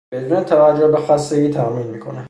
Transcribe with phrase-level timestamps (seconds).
[0.11, 2.19] بدون توجه به خستگی تمرین میکنه